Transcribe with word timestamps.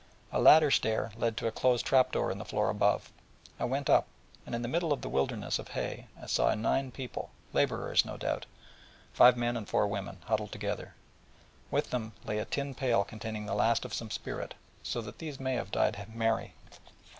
A 0.31 0.41
ladder 0.41 0.71
stair 0.71 1.11
led 1.15 1.37
to 1.37 1.45
a 1.45 1.51
closed 1.51 1.85
trap 1.85 2.11
door 2.11 2.31
in 2.31 2.39
the 2.39 2.43
floor 2.43 2.71
above. 2.71 3.11
I 3.59 3.65
went 3.65 3.87
up, 3.87 4.07
and 4.47 4.55
in 4.55 4.63
the 4.63 4.67
middle 4.67 4.91
of 4.91 5.05
a 5.05 5.07
wilderness 5.07 5.59
of 5.59 5.67
hay 5.77 6.07
saw 6.25 6.51
nine 6.55 6.89
people 6.89 7.29
labourers, 7.53 8.03
no 8.03 8.17
doubt 8.17 8.47
five 9.13 9.37
men 9.37 9.55
and 9.55 9.69
four 9.69 9.85
women, 9.85 10.17
huddled 10.25 10.51
together, 10.53 10.93
and 10.93 10.93
with 11.69 11.91
them 11.91 12.13
a 12.25 12.43
tin 12.45 12.73
pail 12.73 13.03
containing 13.03 13.45
the 13.45 13.53
last 13.53 13.85
of 13.85 13.93
some 13.93 14.09
spirit; 14.09 14.55
so 14.81 15.01
that 15.01 15.19
these 15.19 15.37
had 15.37 15.69
died 15.69 16.07
merry. 16.15 16.55